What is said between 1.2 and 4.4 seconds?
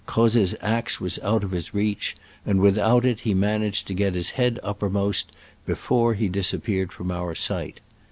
of his reachj and without it he managed to get his